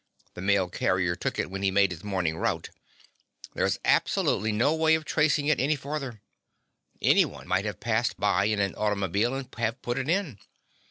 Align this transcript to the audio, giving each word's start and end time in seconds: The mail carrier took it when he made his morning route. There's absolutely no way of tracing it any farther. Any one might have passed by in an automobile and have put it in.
The 0.33 0.41
mail 0.41 0.67
carrier 0.67 1.15
took 1.15 1.37
it 1.37 1.51
when 1.51 1.61
he 1.61 1.69
made 1.69 1.91
his 1.91 2.03
morning 2.03 2.35
route. 2.35 2.71
There's 3.53 3.77
absolutely 3.85 4.51
no 4.51 4.73
way 4.73 4.95
of 4.95 5.05
tracing 5.05 5.45
it 5.45 5.59
any 5.59 5.75
farther. 5.75 6.23
Any 7.03 7.23
one 7.23 7.47
might 7.47 7.65
have 7.65 7.79
passed 7.79 8.19
by 8.19 8.45
in 8.45 8.59
an 8.59 8.73
automobile 8.73 9.35
and 9.35 9.47
have 9.59 9.79
put 9.83 9.99
it 9.99 10.09
in. 10.09 10.39